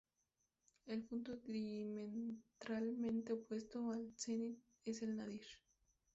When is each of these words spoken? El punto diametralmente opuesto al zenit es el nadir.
El 0.87 1.03
punto 1.03 1.37
diametralmente 1.37 3.33
opuesto 3.33 3.91
al 3.91 4.11
zenit 4.17 4.57
es 4.83 5.03
el 5.03 5.15
nadir. 5.15 5.45